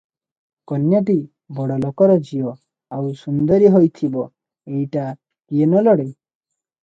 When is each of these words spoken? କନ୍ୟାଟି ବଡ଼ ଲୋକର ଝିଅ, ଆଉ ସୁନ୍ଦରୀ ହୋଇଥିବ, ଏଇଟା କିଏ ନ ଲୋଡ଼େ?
କନ୍ୟାଟି 0.69 1.15
ବଡ଼ 1.57 1.75
ଲୋକର 1.81 2.15
ଝିଅ, 2.29 2.53
ଆଉ 2.97 3.11
ସୁନ୍ଦରୀ 3.19 3.69
ହୋଇଥିବ, 3.75 4.23
ଏଇଟା 4.71 5.05
କିଏ 5.17 5.69
ନ 5.69 5.85
ଲୋଡ଼େ? 5.89 6.09